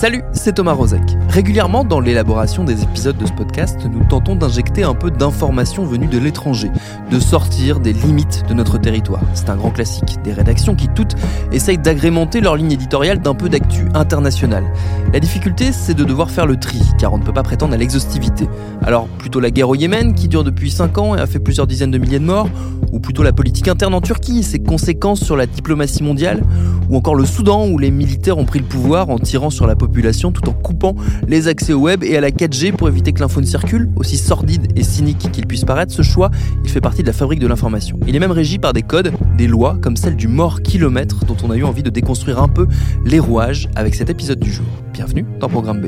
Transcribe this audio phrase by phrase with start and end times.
[0.00, 1.02] Salut, c'est Thomas Rozek.
[1.28, 6.06] Régulièrement, dans l'élaboration des épisodes de ce podcast, nous tentons d'injecter un peu d'informations venues
[6.06, 6.70] de l'étranger,
[7.10, 9.20] de sortir des limites de notre territoire.
[9.34, 11.16] C'est un grand classique, des rédactions qui toutes
[11.52, 14.64] essayent d'agrémenter leur ligne éditoriale d'un peu d'actu international.
[15.12, 17.76] La difficulté, c'est de devoir faire le tri, car on ne peut pas prétendre à
[17.76, 18.48] l'exhaustivité.
[18.80, 21.66] Alors, plutôt la guerre au Yémen, qui dure depuis 5 ans et a fait plusieurs
[21.66, 22.48] dizaines de milliers de morts,
[22.92, 26.42] ou plutôt la politique interne en Turquie ses conséquences sur la diplomatie mondiale,
[26.88, 29.76] ou encore le Soudan, où les militaires ont pris le pouvoir en tirant sur la
[29.76, 30.94] population tout en coupant
[31.26, 33.90] les accès au web et à la 4G pour éviter que l'info ne circule.
[33.96, 36.30] Aussi sordide et cynique qu'il puisse paraître, ce choix,
[36.64, 37.98] il fait partie de la fabrique de l'information.
[38.06, 41.36] Il est même régi par des codes, des lois, comme celle du mort kilomètre, dont
[41.42, 42.66] on a eu envie de déconstruire un peu
[43.04, 44.66] les rouages avec cet épisode du jour.
[44.92, 45.86] Bienvenue dans Programme B.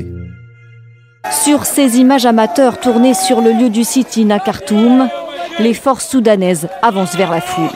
[1.31, 5.09] Sur ces images amateurs tournées sur le lieu du sit-in Khartoum,
[5.59, 7.69] les forces soudanaises avancent vers la foule.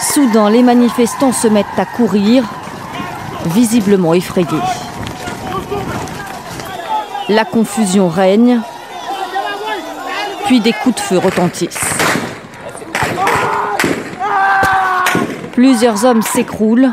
[0.00, 2.44] Soudain, les manifestants se mettent à courir,
[3.46, 4.46] visiblement effrayés.
[7.28, 8.60] La confusion règne,
[10.46, 11.80] puis des coups de feu retentissent.
[15.52, 16.92] Plusieurs hommes s'écroulent,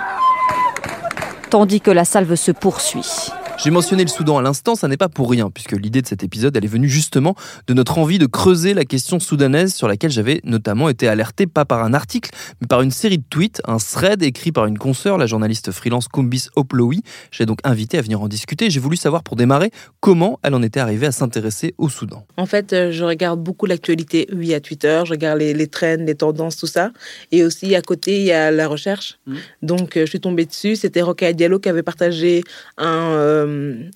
[1.49, 3.31] tandis que la salve se poursuit.
[3.63, 6.23] J'ai mentionné le Soudan à l'instant, ça n'est pas pour rien, puisque l'idée de cet
[6.23, 7.35] épisode, elle est venue justement
[7.67, 11.63] de notre envie de creuser la question soudanaise sur laquelle j'avais notamment été alerté, pas
[11.63, 15.19] par un article, mais par une série de tweets, un thread écrit par une consoeur,
[15.19, 17.03] la journaliste freelance Kumbis Oplowi.
[17.29, 18.71] J'ai donc invité à venir en discuter.
[18.71, 19.69] J'ai voulu savoir pour démarrer
[19.99, 22.25] comment elle en était arrivée à s'intéresser au Soudan.
[22.37, 26.57] En fait, euh, je regarde beaucoup l'actualité via Twitter, je regarde les, trends, les tendances,
[26.57, 26.89] tout ça.
[27.31, 29.19] Et aussi, à côté, il y a la recherche.
[29.27, 29.35] Mmh.
[29.61, 30.75] Donc, euh, je suis tombée dessus.
[30.75, 32.43] C'était Rocaille Diallo qui avait partagé
[32.79, 33.11] un...
[33.11, 33.50] Euh,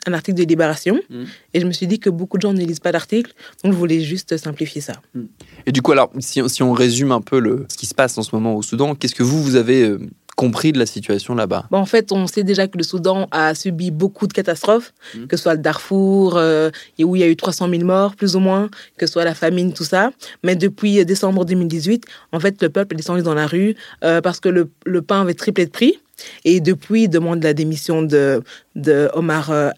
[0.05, 0.99] un article de Libération.
[1.09, 1.23] Mm.
[1.53, 3.33] Et je me suis dit que beaucoup de gens ne lisent pas d'articles,
[3.63, 4.93] donc je voulais juste simplifier ça.
[5.13, 5.23] Mm.
[5.65, 8.17] Et du coup, alors, si, si, on résume un peu le, ce qui se passe
[8.17, 9.99] en ce moment au Soudan, qu'est-ce que vous, vous avez euh,
[10.35, 11.65] compris de la situation là-bas?
[11.71, 15.27] Bon, En fait, on sait déjà que le Soudan a subi beaucoup de catastrophes, mm.
[15.27, 18.35] que ce soit le Darfour, euh, où il y a eu 300 000 morts, plus
[18.35, 20.11] ou moins, que ce soit la famine, tout ça.
[20.43, 24.39] Mais depuis décembre 2018, en fait, le peuple est descendu dans la rue euh, parce
[24.39, 25.99] que le, le pain avait triplé de prix.
[26.43, 28.41] Et depuis, il demande la démission de,
[28.75, 29.69] de Omar euh,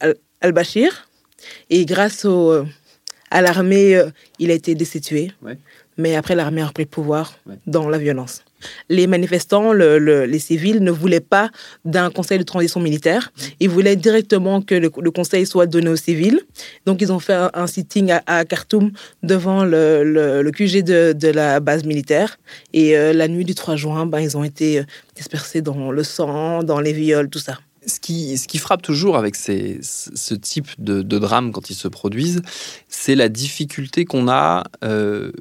[0.42, 1.10] al-Bashir.
[1.70, 2.66] Et grâce au, euh,
[3.32, 4.10] à l'armée, euh,
[4.40, 5.32] il a été destitué.
[5.98, 8.44] Mais après, l'armée a repris le pouvoir dans la violence
[8.90, 11.50] les manifestants, les civils, ne voulaient pas
[11.86, 13.32] d'un conseil de transition militaire.
[13.60, 16.42] Ils voulaient directement que le, conseil soit donné aux civils.
[16.86, 18.92] Donc, ils ont fait un, sitting à, Khartoum
[19.24, 22.38] devant le, QG de, la base militaire.
[22.74, 24.84] Et euh, la nuit du 3 juin, ben, ils ont été euh,
[25.16, 27.60] dispersés dans le sang, dans les viols, tout ça.
[27.88, 32.42] Ce qui, frappe toujours avec ce type de, drame quand ils se produisent,
[32.90, 35.32] c'est la difficulté qu'on a euh,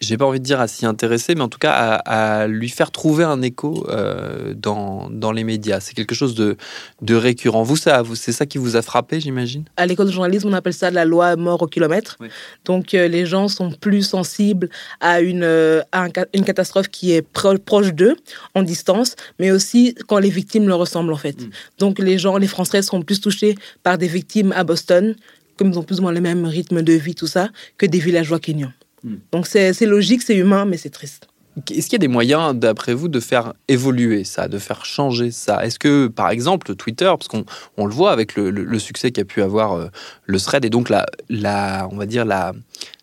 [0.00, 2.90] j'ai pas envie de dire à s'y intéresser, mais en tout cas à, lui faire
[2.90, 5.80] trouver un écho euh, dans, dans, les médias.
[5.80, 6.56] C'est quelque chose de,
[7.02, 7.62] de récurrent.
[7.62, 9.64] Vous, ça, vous, c'est ça qui vous a frappé, j'imagine?
[9.76, 12.16] À l'école de journalisme, on appelle ça la loi mort au kilomètre.
[12.64, 14.68] Donc euh, les gens sont plus sensibles
[15.00, 18.16] à une, euh, à une catastrophe qui est proche d'eux,
[18.54, 21.40] en distance, mais aussi quand les victimes le ressemblent en fait.
[21.40, 21.50] Mm.
[21.78, 25.14] Donc les gens, les Français seront plus touchés par des victimes à Boston,
[25.56, 27.98] comme ils ont plus ou moins le même rythme de vie, tout ça, que des
[27.98, 28.72] villageois kenyans.
[29.04, 29.16] Hmm.
[29.32, 31.28] Donc c'est logique, c'est humain, mais c'est triste.
[31.70, 35.30] Est-ce qu'il y a des moyens, d'après vous, de faire évoluer ça, de faire changer
[35.30, 35.64] ça?
[35.64, 37.44] Est-ce que, par exemple, Twitter, parce qu'on
[37.76, 39.88] on le voit avec le, le, succès qu'a pu avoir euh,
[40.26, 42.52] le thread et donc la, la, on va dire la,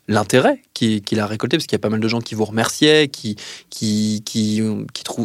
[0.07, 3.07] l'intérêt qu'il a récolté, parce qu'il y a pas mal de gens qui vous remerciaient,
[3.07, 3.37] qui,
[3.69, 4.61] qui, qui,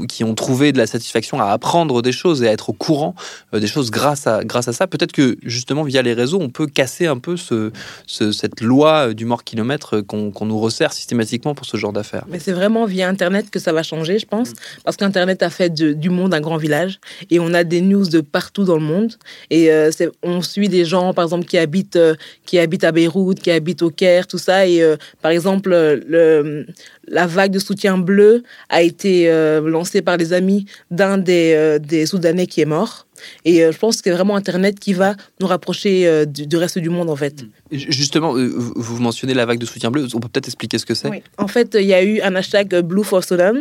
[0.08, 3.16] qui, ont trouvé de la satisfaction à apprendre des choses et à être au courant
[3.52, 4.86] euh, des choses grâce à, grâce à ça.
[4.86, 7.72] Peut-être que justement, via les réseaux, on peut casser un peu ce,
[8.06, 12.24] cette loi du mort kilomètre qu'on nous resserre systématiquement pour ce genre d'affaires.
[12.28, 14.52] Mais c'est vraiment via Internet que ça va changer, je pense,
[14.84, 18.20] parce qu'Internet a fait du monde un grand village et on a des news de
[18.20, 19.14] partout dans le monde.
[19.50, 19.90] Et euh,
[20.22, 22.14] on suit des gens, par exemple, qui habitent, euh,
[22.46, 24.68] qui habitent à Beyrouth, qui habitent au Caire, tout ça.
[24.68, 24.80] Et
[25.20, 26.66] par exemple, exemple, le,
[27.08, 29.28] la vague de soutien bleu a été
[29.64, 33.06] lancée par les amis d'un des, des Soudanais qui est mort.
[33.44, 36.78] Et euh, je pense que c'est vraiment Internet qui va nous rapprocher euh, du, reste
[36.78, 37.44] du monde, en fait.
[37.70, 40.06] Justement, euh, vous mentionnez la vague de soutien bleu.
[40.14, 41.08] On peut peut-être expliquer ce que c'est?
[41.08, 41.22] Oui.
[41.38, 43.54] En fait, il y a eu un hashtag Blue for Sudan.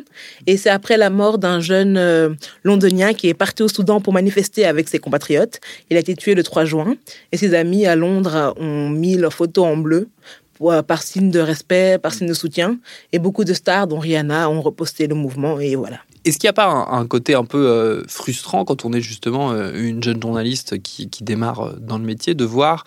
[0.48, 4.66] Et c'est après la mort d'un jeune londonien qui est parti au Soudan pour manifester
[4.66, 5.60] avec ses compatriotes.
[5.90, 6.96] Il a été tué le 3 juin.
[7.32, 10.10] Et ses amis à Londres ont mis leur photo en bleu
[10.88, 12.78] par signe de respect, par signe de soutien.
[13.12, 15.60] Et beaucoup de stars, dont Rihanna, ont reposté le mouvement.
[15.60, 16.00] Et voilà.
[16.26, 19.52] Est-ce qu'il n'y a pas un, côté un peu euh, frustrant quand on est justement
[19.52, 22.84] euh, une jeune journaliste qui, démarre euh, dans le métier de voir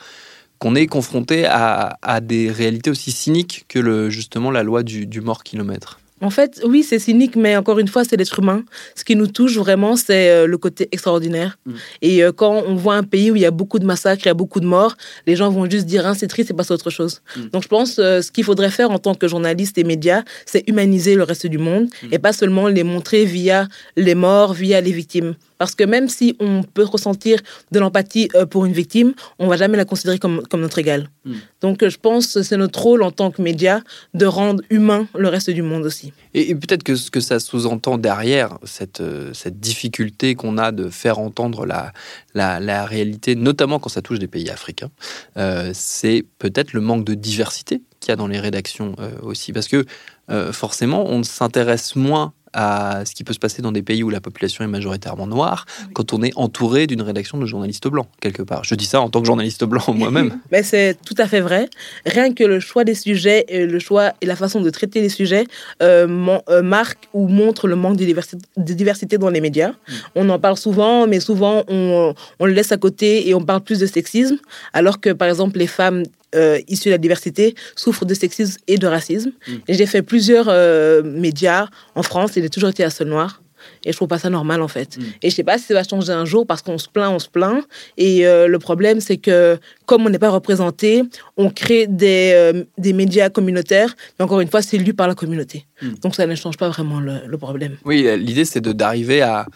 [0.58, 5.20] qu'on est confronté à, des réalités aussi cyniques que le, justement la loi du, du
[5.20, 8.64] mort kilomètre en fait, oui, c'est cynique, mais encore une fois, c'est l'être humain.
[8.94, 11.58] Ce qui nous touche vraiment, c'est euh, le côté extraordinaire.
[11.66, 11.72] Mm.
[12.00, 14.28] Et euh, quand on voit un pays où il y a beaucoup de massacres, il
[14.28, 14.96] y a beaucoup de morts,
[15.26, 17.22] les gens vont juste dire, hein, c'est triste, c'est pas autre chose.
[17.36, 17.40] Mm.
[17.52, 20.62] Donc je pense, euh, ce qu'il faudrait faire en tant que journaliste et média, c'est
[20.69, 22.08] humaniser le reste du monde mm.
[22.12, 23.66] et pas seulement les montrer via
[23.96, 25.34] les morts, via les victimes.
[25.62, 27.38] Parce que même si on peut ressentir
[27.70, 31.09] de l'empathie euh, pour une victime, on va jamais la considérer comme, comme notre égal.
[31.25, 31.35] Hmm.
[31.61, 33.81] Donc je pense que c'est notre rôle en tant que média
[34.12, 36.12] de rendre humain le reste du monde aussi.
[36.35, 40.88] Et, peut-être que ce que ça sous-entend derrière, cette, euh, cette difficulté qu'on a de
[40.88, 41.93] faire entendre la,
[42.35, 44.91] la, réalité, notamment quand ça touche des pays africains,
[45.37, 49.53] euh, c'est peut-être le manque de diversité qu'il y a dans les rédactions aussi.
[49.53, 49.85] Parce que
[50.50, 54.20] forcément, on s'intéresse moins à ce qui peut se passer dans des pays où la
[54.20, 58.64] population est majoritairement noire quand on est entouré d'une rédaction de journalistes blancs, quelque part.
[58.64, 60.38] Je dis ça en tant que journaliste blanc moi-même.
[60.50, 61.69] Mais c'est tout à fait vrai.
[62.06, 65.08] Rien que le choix des sujets, et le choix et la façon de traiter les
[65.08, 65.46] sujets
[65.82, 69.70] euh, euh marque ou montre le manque de diversité, de diversité dans les médias.
[69.70, 69.93] Mm.
[70.16, 73.60] On en parle souvent, mais souvent on, on le laisse à côté et on parle
[73.60, 74.38] plus de sexisme,
[74.72, 78.79] alors que par exemple les femmes euh, issus de la diversité souffrent de sexisme et
[78.79, 79.32] de racisme.
[79.46, 79.52] Mm.
[79.69, 83.43] Et j'ai fait plusieurs euh, médias en France et j'ai toujours été à seul noir.
[83.84, 84.96] Et je trouve pas ça normal en fait.
[84.96, 85.02] Mm.
[85.23, 87.19] Et je sais pas si ça va changer un jour parce qu'on se plaint, on
[87.19, 87.64] se plaint.
[87.96, 91.02] Et euh, le problème, c'est que comme on n'est pas représenté,
[91.37, 93.94] on crée des, des médias communautaires.
[94.19, 95.67] Mais encore une fois, c'est lu par la communauté.
[95.81, 95.88] Mm.
[96.02, 97.76] Donc ça ne change pas vraiment le, le problème.
[97.84, 99.46] Oui, l'idée c'est d'arriver à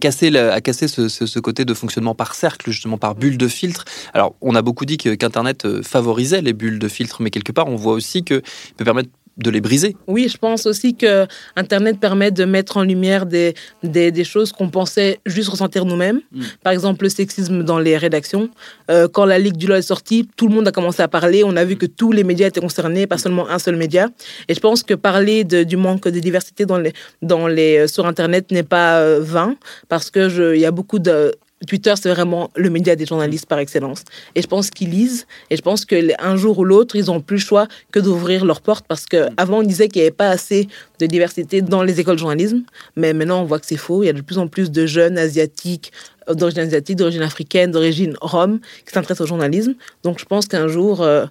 [0.00, 3.84] casser, à casser ce, côté de fonctionnement par cercle, justement par bulle de filtre.
[4.12, 7.68] Alors, on a beaucoup dit qu'Internet euh, favorisait les bulles de filtre, mais quelque part,
[7.68, 8.42] on voit aussi que
[8.76, 9.10] peut permettre
[9.42, 9.96] de les briser.
[10.06, 11.26] Oui, je pense aussi que
[11.56, 16.20] Internet permet de mettre en lumière des, des, choses qu'on pensait juste ressentir nous-mêmes.
[16.32, 16.42] Mm.
[16.62, 18.50] Par exemple, le sexisme dans les rédactions.
[18.90, 21.42] Euh, quand la Ligue du LOL est sortie, tout le monde a commencé à parler.
[21.44, 24.08] On a vu que tous les médias étaient concernés, pas seulement un seul média.
[24.48, 27.86] Et je pense que parler de, du manque de diversité dans les, dans les, euh,
[27.86, 29.56] sur Internet n'est pas euh, vain,
[29.88, 31.34] parce qu'il y a beaucoup de
[31.66, 34.02] Twitter, c'est vraiment le média des journalistes par excellence.
[34.34, 35.26] Et je pense qu'ils lisent.
[35.50, 38.62] Et je pense qu'un jour ou l'autre, ils n'ont plus le choix que d'ouvrir leurs
[38.62, 38.86] portes.
[38.88, 40.68] Parce qu'avant, on disait qu'il n'y avait pas assez
[40.98, 42.62] de diversité dans les écoles de journalisme.
[42.96, 44.02] Mais maintenant, on voit que c'est faux.
[44.02, 45.92] Il y a de plus en plus de jeunes asiatiques,
[46.30, 49.74] euh, d'origine asiatique, d'origine africaine, d'origine rome, qui s'intéressent au journalisme.
[50.02, 51.26] Donc, je pense qu'un jour, euh,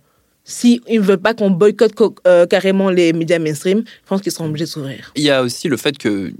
[0.50, 1.94] s'ils ne veulent pas qu'on boycotte
[2.28, 5.12] euh, carrément les médias mainstream, je pense qu'ils seront obligés de s'ouvrir.
[5.16, 6.34] Il y a aussi le fait que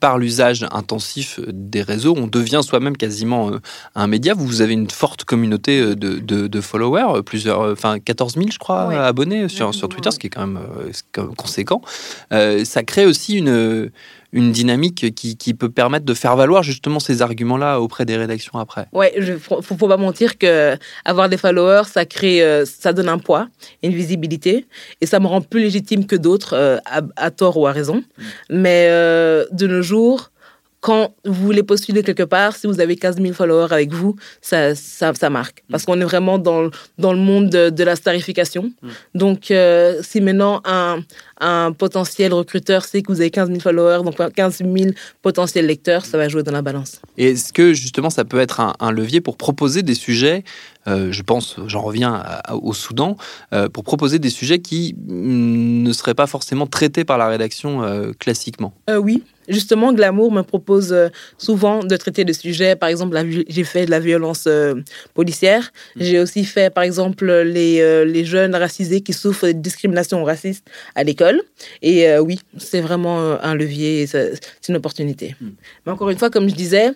[0.00, 3.58] par l'usage intensif des réseaux, on devient soi-même quasiment euh,
[3.94, 4.32] un média.
[4.34, 9.48] Vous avez une forte communauté euh, de, followers, plusieurs, enfin 14 000 je crois abonnés
[9.48, 10.60] sur, sur Twitter, ce qui est quand même
[11.36, 11.82] conséquent.
[12.30, 13.90] ça crée aussi une
[14.32, 18.58] une dynamique qui, qui, peut permettre de faire valoir justement ces arguments-là auprès des rédactions
[18.58, 18.86] après.
[18.92, 23.08] Ouais, il faut, faut pas mentir que avoir des followers, ça crée, euh, ça donne
[23.08, 23.48] un poids,
[23.82, 24.66] une visibilité,
[25.00, 26.78] et ça me rend plus légitime que d'autres, euh,
[27.16, 27.96] à, tort ou à raison.
[27.96, 28.22] Mm.
[28.50, 30.30] Mais euh, de nos jours,
[30.80, 34.74] quand vous voulez postuler quelque part, si vous avez 15 000 followers avec vous, ça,
[34.74, 35.62] ça, ça marque.
[35.68, 35.72] Mm.
[35.72, 38.72] Parce qu'on est vraiment dans, dans le monde de, la starification.
[38.82, 38.88] Mm.
[39.14, 41.00] Donc, euh, si maintenant un,
[41.40, 44.90] un potentiel recruteur sait que vous avez 15 000 followers, donc 15 000
[45.22, 47.00] potentiels lecteurs, ça va jouer dans la balance.
[47.16, 50.44] Et est-ce que justement ça peut être un, levier pour proposer des sujets
[50.88, 53.16] euh, je pense, j'en reviens au Soudan,
[53.52, 57.82] euh, pour proposer des sujets qui mm, ne seraient pas forcément traités par la rédaction
[58.18, 58.72] classiquement.
[58.88, 62.76] oui, Justement, Glamour me propose euh, souvent de traiter de sujets.
[62.76, 64.76] Par exemple, j'ai fait de la violence euh,
[65.12, 65.72] policière.
[65.96, 66.02] Mm.
[66.02, 70.66] J'ai aussi fait, par exemple, les, euh, les jeunes racisés qui souffrent de discrimination raciste
[70.94, 71.42] à l'école.
[71.82, 75.34] Et oui, c'est vraiment un levier, c'est une opportunité.
[75.40, 75.48] Mm.
[75.84, 76.90] Mais encore une fois, comme je disais,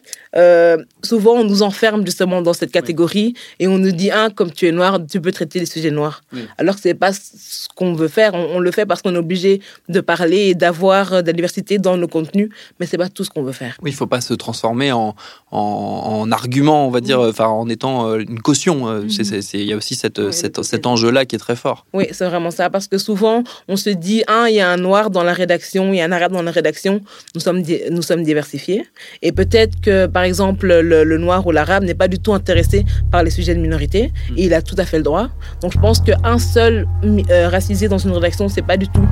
[1.02, 4.50] souvent on nous enferme justement dans cette catégorie et on on nous dit, ah, comme
[4.50, 6.22] tu es noir, tu peux traiter les sujets noirs.
[6.58, 8.34] Alors que c'est pas ce qu'on veut faire.
[8.34, 11.96] On, le fait parce qu'on est obligé de parler et d'avoir de la diversité dans
[11.96, 13.76] nos contenus, mais c'est pas tout ce qu'on veut faire.
[13.82, 15.14] Oui, il faut pas se transformer en,
[15.50, 18.88] en, argument, on va dire, enfin, en étant euh, une caution.
[18.88, 19.58] Euh, mm-hmm.
[19.58, 21.86] Il y a aussi cette, cet enjeu-là qui est très fort.
[21.92, 24.76] Oui, c'est vraiment ça, parce que souvent, on se dit, ah, il y a un
[24.76, 27.00] noir dans la rédaction, il y a un arabe dans la rédaction,
[27.34, 28.86] nous sommes, nous sommes diversifiés.
[29.22, 33.22] Et peut-être que, par exemple, le, noir ou l'arabe n'est pas du tout intéressé par
[33.22, 34.38] les sujets de minorité, mm.
[34.38, 35.28] et il a tout à fait le droit.
[35.60, 39.06] Donc, je pense qu'un seul euh, racisé dans une rédaction, c'est pas du tout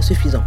[0.00, 0.44] suffisant.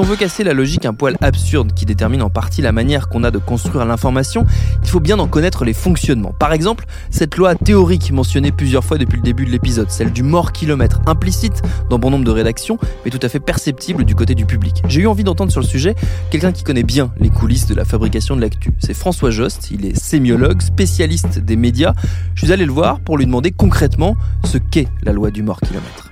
[0.00, 3.22] On veut casser la logique un poil absurde qui détermine en partie la manière qu'on
[3.22, 4.46] a de construire l'information,
[4.82, 6.32] il faut bien en connaître les fonctionnements.
[6.38, 10.22] Par exemple, cette loi théorique mentionnée plusieurs fois depuis le début de l'épisode, celle du
[10.22, 14.34] mort kilomètre, implicite dans bon nombre de rédactions, mais tout à fait perceptible du côté
[14.34, 14.82] du public.
[14.88, 15.94] J'ai eu envie d'entendre sur le sujet
[16.30, 18.72] quelqu'un qui connaît bien les coulisses de la fabrication de l'actu.
[18.78, 21.92] C'est François Jost, il est sémiologue, spécialiste des médias.
[22.34, 25.60] Je suis allé le voir pour lui demander concrètement ce qu'est la loi du mort
[25.60, 26.06] kilomètre.
[26.06, 26.09] Bah,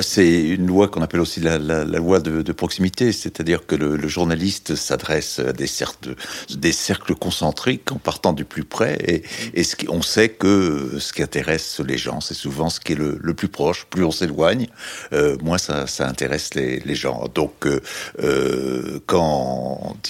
[0.00, 3.76] c'est une loi qu'on appelle aussi la, la, la loi de, de proximité, c'est-à-dire que
[3.76, 6.14] le, le journaliste s'adresse à des cercles,
[6.50, 9.22] des cercles concentriques en partant du plus près, et,
[9.54, 12.92] et ce qui, on sait que ce qui intéresse les gens, c'est souvent ce qui
[12.92, 13.86] est le, le plus proche.
[13.90, 14.68] Plus on s'éloigne,
[15.12, 17.28] euh, moins ça, ça, intéresse les, les gens.
[17.34, 17.80] Donc, euh,
[18.22, 18.98] euh,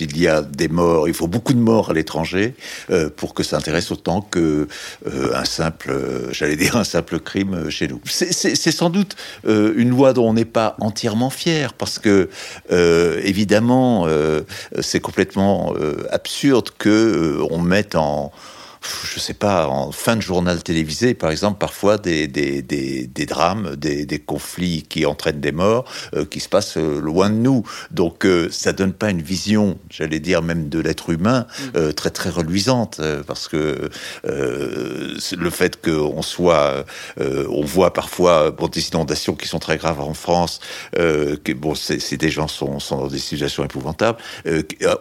[0.00, 2.54] il y a des morts, il faut beaucoup de morts à l'étranger
[2.90, 4.68] euh, pour que ça intéresse autant que
[5.06, 8.00] euh, un simple, j'allais dire un simple crime chez nous.
[8.06, 12.28] C'est sans doute une loi dont on n'est pas entièrement fier, parce que
[12.70, 14.42] euh, évidemment, euh,
[14.80, 18.32] c'est complètement euh, absurde que on mette en
[19.04, 23.26] je sais pas, en fin de journal télévisé, par exemple, parfois des, des, des, des
[23.26, 27.36] drames, des, des, conflits qui entraînent des morts, euh, qui se passent euh, loin de
[27.36, 27.64] nous.
[27.90, 31.92] Donc, euh, ça donne pas une vision, j'allais dire même de l'être humain, mm.
[31.92, 33.88] très très reluisante, parce que
[34.24, 36.84] le fait qu'on soit,
[37.18, 40.60] on voit parfois bon, des inondations qui sont très graves en France,
[40.94, 44.18] que bon, c'est des gens sont, sont dans des situations épouvantables.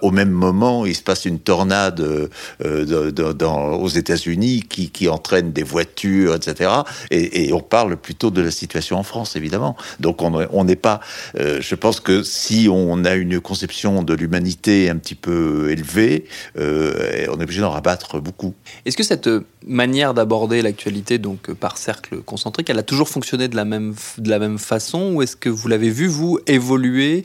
[0.02, 5.64] au même moment, il se passe une tornade dans aux États-Unis qui, qui entraîne des
[5.64, 6.70] voitures, etc.
[7.12, 9.76] Et, et, on parle plutôt de la situation en France, évidemment.
[10.00, 11.00] Donc on n'est pas.
[11.40, 16.26] Euh, je pense que si on a une conception de l'humanité un petit peu élevée,
[16.58, 18.54] euh, on est obligé d'en rabattre beaucoup.
[18.86, 19.30] Est-ce que cette
[19.66, 24.30] manière d'aborder l'actualité, donc par cercle concentrique, elle a toujours fonctionné de la même, de
[24.30, 27.24] la même façon, ou est-ce que vous l'avez vu vous évoluer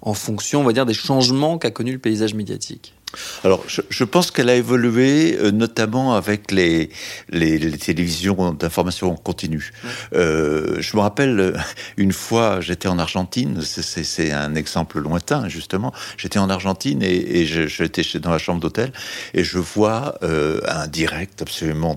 [0.00, 2.94] en fonction, on va dire, des changements qu'a connu le paysage médiatique?
[3.42, 6.90] Alors, je, je pense qu'elle a évolué, euh, notamment avec les,
[7.30, 9.72] les, les télévisions d'information continue.
[10.14, 11.52] Euh, je me rappelle euh,
[11.96, 15.92] une fois, j'étais en Argentine, c'est un exemple lointain, justement.
[16.16, 18.92] J'étais en Argentine et, et j'étais dans la chambre d'hôtel
[19.34, 21.96] et je vois euh, un direct absolument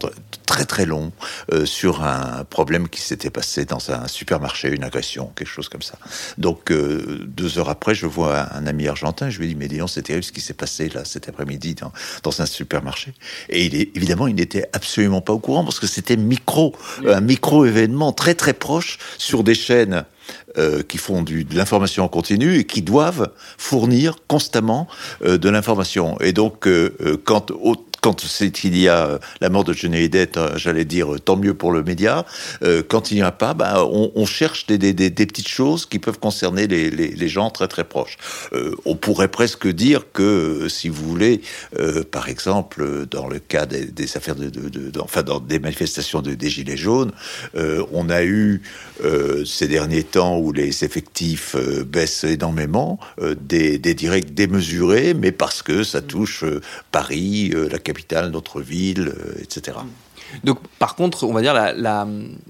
[0.51, 1.13] très très long
[1.53, 5.81] euh, sur un problème qui s'était passé dans un supermarché, une agression, quelque chose comme
[5.81, 5.96] ça.
[6.38, 10.01] Donc, deux heures après, je vois un, ami argentin, je lui dis, mais disons, c'est
[10.01, 11.93] terrible ce qui s'est passé là cet après-midi dans,
[12.24, 13.13] dans, un supermarché.
[13.48, 16.75] Et il est, évidemment, il n'était absolument pas au courant parce que c'était micro,
[17.08, 20.03] un micro événement très très proche sur des chaînes.
[20.58, 24.88] Euh, qui font de l'information en continu et qui doivent fournir constamment
[25.24, 26.20] euh, de l'information.
[26.20, 27.51] Et donc, euh, quand
[28.01, 31.84] quand c'est il y a la mort de euh, j'allais dire tant mieux pour le
[31.84, 32.25] média.
[32.88, 36.65] quand il n'y a pas, bah, on, cherche des, des, petites choses qui peuvent concerner
[36.65, 38.17] les, les, gens très très proches.
[38.86, 41.41] On pourrait presque dire que, si vous voulez,
[42.10, 44.51] par exemple, dans le cas des, affaires de,
[45.00, 47.12] enfin dans des manifestations de, des gilets jaunes,
[47.53, 48.63] on a eu
[49.46, 53.00] ces derniers temps où les effectifs baissent énormément,
[53.39, 56.43] des, des directs démesurés, mais parce que ça touche
[56.91, 59.77] Paris, la capitale, notre ville, euh, etc.
[60.44, 62.08] Donc, par contre, on va dire la, la,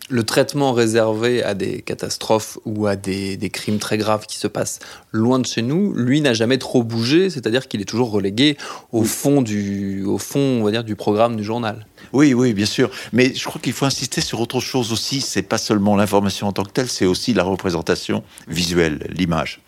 [0.10, 4.48] le traitement réservé à des catastrophes ou à des, des, crimes très graves qui se
[4.48, 4.80] passent
[5.12, 8.58] loin de chez nous, lui n'a jamais trop bougé, c'est-à-dire qu'il est toujours relégué
[8.92, 11.86] au fond du, au fond, on va dire, du programme du journal.
[12.14, 12.90] Oui, oui, bien sûr.
[13.14, 15.22] Mais je crois qu'il faut insister sur autre chose aussi.
[15.22, 19.62] C'est pas seulement l'information en tant que telle, c'est aussi la représentation représentation visuelle, l'image.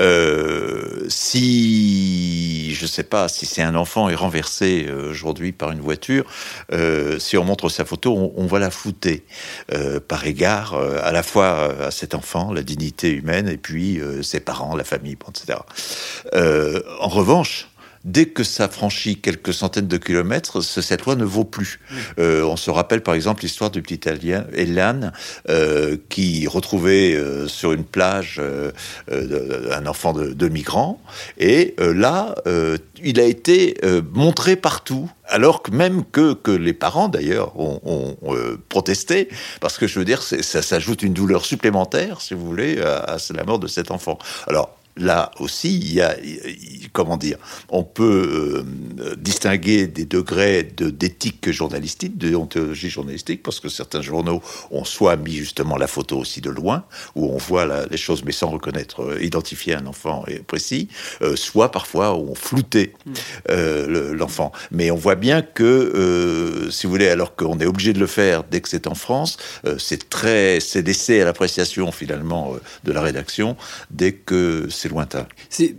[0.00, 5.80] Euh, si, je sais pas, si c'est un enfant est renversé euh, aujourd'hui par une
[5.80, 6.24] voiture,
[6.72, 9.24] euh, si on montre sa photo, on, va la flouter
[9.74, 14.00] euh, par égard euh, à la fois à cet enfant, la dignité humaine, et puis
[14.00, 15.58] euh, ses parents, la famille, etc.
[16.32, 17.68] Euh, en revanche,
[18.04, 21.80] dès que ça franchit quelques centaines de kilomètres, ce- cette loi ne vaut plus.
[22.18, 25.12] Euh, on se rappelle par exemple l'histoire du petit Alien, Elan
[25.48, 28.40] euh, qui retrouvait euh, sur une plage
[29.10, 31.00] un enfant de, de migrant.
[31.38, 32.34] Et là,
[33.02, 33.76] il a été
[34.12, 35.10] montré partout.
[35.26, 38.16] Alors que même que, que les parents, d'ailleurs, ont, ont,
[38.68, 39.28] protesté,
[39.60, 43.16] parce que je veux dire, ça s'ajoute une douleur supplémentaire, si vous voulez, à, à
[43.34, 44.18] la mort de cet enfant.
[44.46, 46.14] Alors, là aussi, il y a,
[46.92, 48.64] comment dire, on peut
[49.00, 54.84] euh, distinguer des degrés de- d'éthique journalistique, de déontologie journalistique, parce que certains journaux ont
[54.84, 56.84] soit mis justement la photo aussi de loin,
[57.14, 60.88] où on voit la- les choses mais sans reconnaître, euh, identifier un enfant précis,
[61.22, 62.92] euh, soit parfois on floutait
[63.48, 64.52] le- l'enfant.
[64.70, 68.44] Mais on voit bien que, si vous voulez, alors qu'on est obligé de le faire
[68.44, 69.36] dès que c'est en France,
[69.78, 73.56] c'est très, c'est laissé à l'appréciation finalement de la rédaction
[73.90, 75.26] dès que c'est lointain.
[75.48, 75.76] C'est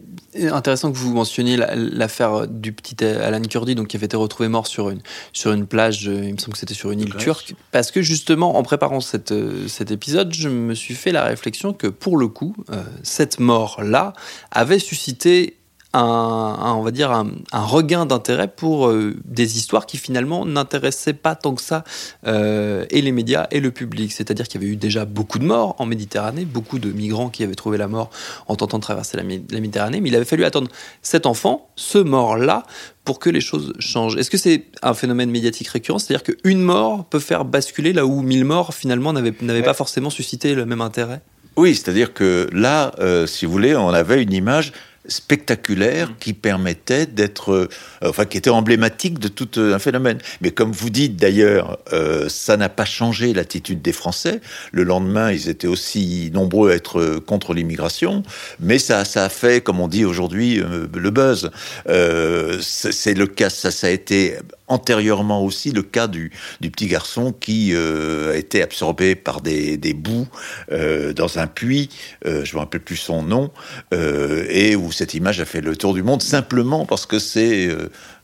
[0.49, 4.47] intéressant que vous mentionniez la- l'affaire du petit Alan Kurdi, donc qui avait été retrouvé
[4.49, 5.01] mort sur une,
[5.33, 7.23] sur une plage, euh, il me semble que c'était sur une île Grèce.
[7.23, 11.23] turque, parce que justement, en préparant cette, euh, cet épisode, je me suis fait la
[11.25, 14.13] réflexion que pour le coup, euh, cette mort-là
[14.51, 15.57] avait suscité
[15.93, 20.45] un, un- on va dire un, un regain d'intérêt pour euh, des histoires qui finalement
[20.45, 21.83] n'intéressaient pas tant que ça
[22.25, 24.11] euh, et les médias et le public.
[24.11, 27.43] C'est-à-dire qu'il y avait eu déjà beaucoup de morts en Méditerranée, beaucoup de migrants qui
[27.43, 28.09] avaient trouvé la mort
[28.47, 30.69] en tentant de traverser la, Mé- la Méditerranée, mais il avait fallu attendre
[31.01, 32.63] cet enfant, ce mort-là,
[33.05, 34.15] pour que les choses changent.
[34.17, 35.99] Est-ce que c'est un phénomène médiatique récurrent?
[35.99, 39.65] C'est-à-dire qu'une mort peut faire basculer là où mille morts finalement n'avaient n'avaient Ouais.
[39.65, 41.21] pas forcément suscité le même intérêt?
[41.55, 44.73] Oui, c'est-à-dire que là, euh, si vous voulez, on avait une image
[45.07, 47.69] spectaculaire qui permettait d'être, euh,
[48.03, 50.17] enfin, qui était emblématique de tout euh, un phénomène.
[50.41, 54.39] Mais comme vous dites d'ailleurs, euh, ça n'a pas changé l'attitude des Français.
[54.71, 58.23] Le lendemain, ils étaient aussi nombreux à être contre l'immigration,
[58.59, 61.51] mais ça, ça a fait, comme on dit aujourd'hui, euh, le buzz.
[61.89, 64.37] Euh, c'est c'est le cas, ça, ça a été
[64.73, 70.27] antérieurement aussi le cas du, petit garçon qui euh, a été absorbé par des, boues
[70.71, 71.89] euh, dans un puits,
[72.25, 73.51] euh, je ne me rappelle plus son nom,
[73.91, 77.69] et où cette image a fait le tour du monde simplement parce que c'est,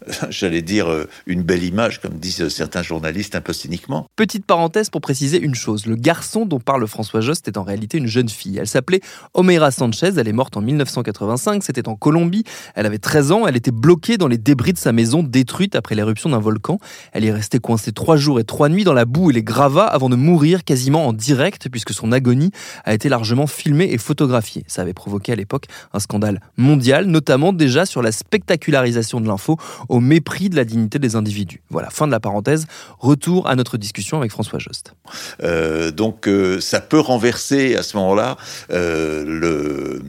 [0.29, 4.07] j'allais dire, euh, une belle image, comme disent certains journalistes un peu cyniquement.
[4.15, 5.85] Petite parenthèse pour préciser une chose.
[5.85, 8.57] Le garçon dont parle François Jost est en réalité une jeune fille.
[8.57, 9.01] Elle s'appelait
[9.33, 10.11] Omeira Sanchez.
[10.17, 11.63] Elle est morte en 1985.
[11.63, 12.43] C'était en Colombie.
[12.75, 13.47] Elle avait 13 ans.
[13.47, 16.79] Elle était bloquée dans les débris de sa maison détruite après l'éruption d'un volcan.
[17.11, 19.85] Elle est restée coincée trois jours et trois nuits dans la boue et les gravats
[19.85, 22.51] avant de mourir quasiment en direct puisque son agonie
[22.85, 24.63] a été largement filmée et photographiée.
[24.67, 29.57] Ça avait provoqué à l'époque un scandale mondial, notamment déjà sur la spectacularisation de l'info
[29.89, 31.61] au mépris de la dignité des individus.
[31.69, 32.67] Voilà, fin de la parenthèse.
[32.99, 34.93] Retour à notre discussion avec François Jost.
[35.43, 38.37] Euh, donc euh, ça peut renverser à ce moment-là
[38.71, 39.99] euh,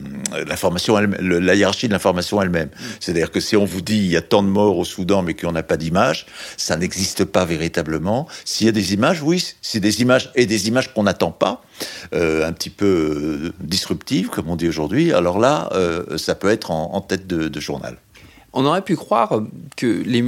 [0.47, 2.69] l'information, la hiérarchie de l'information elle-même.
[2.99, 5.33] C'est-à-dire que si on vous dit il y a tant de morts au Soudan mais
[5.33, 8.27] qu'on n'a pas d'image, ça n'existe pas véritablement.
[8.45, 11.63] S'il y a des images, oui, c'est des images et des images qu'on n'attend pas,
[12.13, 15.11] un petit peu disruptives comme on dit aujourd'hui.
[15.11, 15.69] Alors là,
[16.17, 17.97] ça peut être en, tête de journal.
[18.53, 19.41] On aurait pu croire
[19.77, 20.23] que les,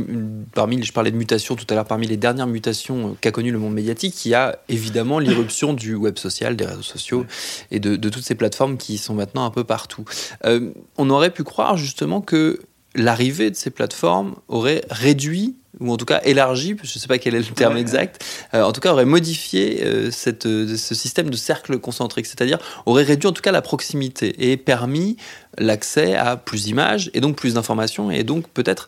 [0.54, 3.60] parmi, je parlais de mutations tout à l'heure, parmi les dernières mutations qu'a connues le
[3.60, 7.26] monde médiatique, il y a évidemment l'irruption du web social, des réseaux sociaux
[7.72, 10.06] et de, de toutes ces plateformes qui sont maintenant un peu partout.
[10.46, 12.60] Euh, on aurait pu croire justement que
[12.96, 17.18] l'arrivée de ces plateformes aurait réduit ou en tout cas élargi, je ne sais pas
[17.18, 17.82] quel est le terme Ouais.
[17.82, 22.26] exact, euh, en tout cas aurait modifié euh, cette, euh, ce système de cercle concentrique,
[22.26, 25.18] c'est-à-dire aurait réduit en tout cas la proximité et permis
[25.58, 28.88] l'accès à plus d'images et donc plus d'informations et donc peut-être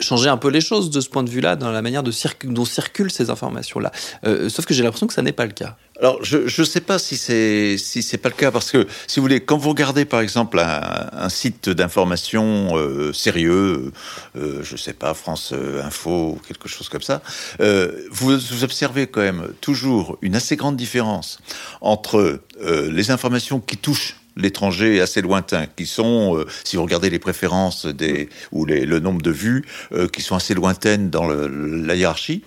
[0.00, 3.10] changer un peu les choses de ce point de vue-là dans la manière dont circulent
[3.10, 3.92] ces informations-là.
[4.24, 5.76] Euh, sauf que j'ai l'impression que ça n'est pas le cas.
[6.00, 9.18] Alors, je ne sais pas si c'est si c'est pas le cas parce que si
[9.18, 13.90] vous voulez, quand vous regardez par exemple un, site d'information euh, sérieux,
[14.36, 17.20] euh, je sais pas France euh, Info ou quelque chose comme ça,
[17.58, 21.38] vous, vous observez quand même toujours une assez grande différence
[21.80, 27.18] entre les informations qui touchent l'étranger assez lointain, qui sont, euh, si vous regardez les
[27.18, 31.48] préférences des, ou les, le nombre de vues, euh, qui sont assez lointaines dans le,
[31.48, 32.44] la hiérarchie.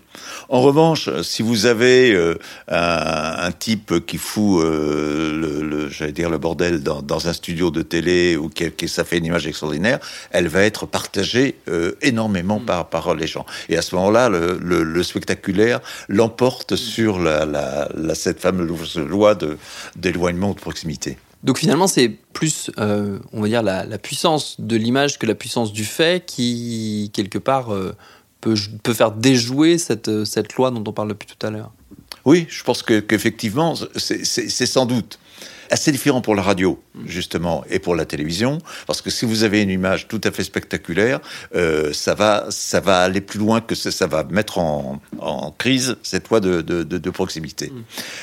[0.49, 2.35] En revanche, si vous avez euh,
[2.67, 7.71] un, un, type qui fout le, le j'allais dire le bordel dans, dans, un studio
[7.71, 9.99] de télé ou qui, qui, ça fait une image extraordinaire,
[10.31, 11.55] elle va être partagée
[12.01, 12.65] énormément mm.
[12.65, 13.45] par, par les gens.
[13.69, 19.37] Et à ce moment-là, le, spectaculaire l'emporte sur la, la, la, cette fameuse loi
[19.95, 21.17] d'éloignement de, de proximité.
[21.43, 25.73] Donc finalement, c'est plus, euh, on va dire, la, puissance de l'image que la puissance
[25.73, 27.95] du fait qui, quelque part, euh,
[28.41, 28.55] peut,
[28.93, 31.71] faire déjouer cette, cette loi dont on parle depuis tout à l'heure.
[32.25, 35.17] Oui, je pense qu'effectivement, que c'est sans doute
[35.71, 39.61] assez différent pour la radio, justement, et pour la télévision, parce que si vous avez
[39.61, 41.19] une image tout à fait spectaculaire,
[41.55, 45.51] euh, ça, va, ça va aller plus loin que ça, ça va mettre en, en,
[45.51, 47.71] crise cette loi de, de, de, de proximité.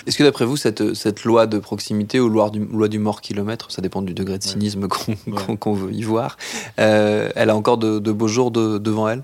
[0.07, 3.21] Est-ce que d'après vous, cette, cette loi de proximité ou loi du, loi du mort
[3.21, 4.89] kilomètre, ça dépend du degré de cynisme ouais.
[4.89, 5.57] qu'on ouais.
[5.59, 6.37] qu veut y voir,
[6.79, 9.23] euh, elle a encore de, de beaux jours devant elle?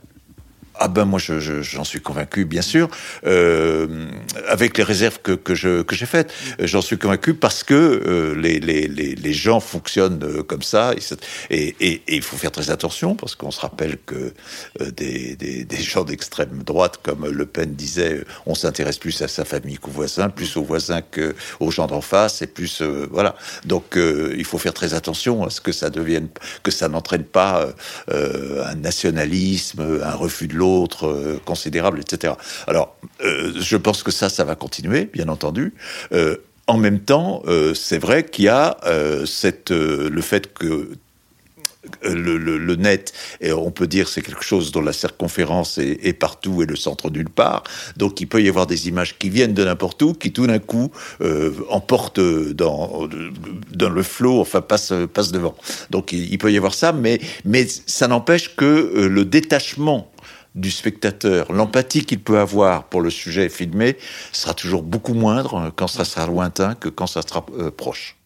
[0.77, 2.89] Ah ben moi j'en je, je, suis convaincu bien sûr.
[3.27, 4.07] Euh,
[4.49, 8.89] avec les réserves que, que j'ai faites j'en suis convaincu parce que euh, les, les,
[8.89, 10.93] les, les, gens fonctionnent euh, comme ça.
[11.51, 14.33] Et, et, il faut faire très attention parce qu'on se rappelle que
[14.81, 19.21] euh, des, des, des, gens d'extrême droite comme Le Pen disait euh, on s'intéresse plus
[19.23, 22.83] à sa famille qu'aux voisins plus aux voisins que aux gens d'en face et plus
[22.83, 23.37] euh, voilà.
[23.65, 26.29] Donc il faut faire très attention à ce que ça devienne
[26.63, 27.69] que ça n'entraîne pas
[28.11, 32.35] un nationalisme un refus de l'autre l'autre euh, considérable, etc.
[32.67, 35.75] Alors, euh, je pense que ça, ça va continuer, bien entendu.
[36.13, 38.79] Euh, en même temps, euh, c'est vrai qu'il y a
[39.27, 40.93] cette, le fait que
[42.03, 46.67] le, net, et on peut dire c'est quelque chose dont la circonférence est, partout et
[46.67, 47.65] le centre nulle part.
[47.99, 50.59] Donc il peut y avoir des images qui viennent de n'importe où, qui tout d'un
[50.59, 50.91] coup
[51.69, 55.55] emportent dans, le flot, enfin passe, passe devant.
[55.91, 57.21] Donc il, peut y avoir ça, mais,
[57.87, 60.11] ça n'empêche que le détachement
[60.55, 63.97] du spectateur, l'empathie qu'il peut avoir pour le sujet filmé
[64.33, 68.17] sera toujours beaucoup moindre quand ça sera lointain que quand ça sera euh, proche.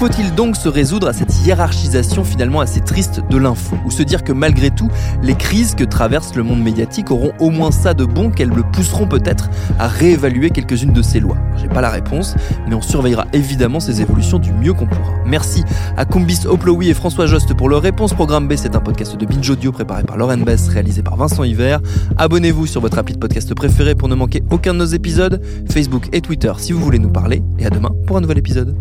[0.00, 4.24] Faut-il donc se résoudre à cette hiérarchisation finalement assez triste de l'info Ou se dire
[4.24, 4.88] que malgré tout,
[5.22, 8.62] les crises que traverse le monde médiatique auront au moins ça de bon qu'elles le
[8.62, 12.34] pousseront peut-être à réévaluer quelques-unes de ces lois J'ai pas la réponse,
[12.66, 15.12] mais on surveillera évidemment ces évolutions du mieux qu'on pourra.
[15.26, 15.64] Merci
[15.98, 18.14] à Combis Oplowy et François Jost pour leur réponse.
[18.14, 21.44] Programme B, c'est un podcast de Binge Audio préparé par Lauren Bess, réalisé par Vincent
[21.44, 21.78] Hiver.
[22.16, 26.08] Abonnez-vous sur votre appli de podcast préféré pour ne manquer aucun de nos épisodes, Facebook
[26.14, 28.74] et Twitter si vous voulez nous parler, et à demain pour un nouvel épisode.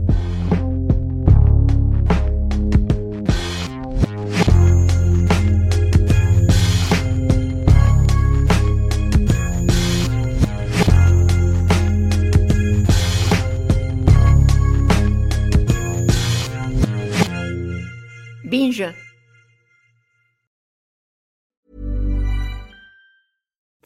[18.50, 18.96] Binge.